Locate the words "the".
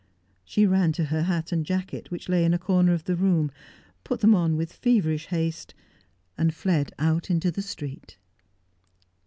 3.03-3.15, 7.51-7.61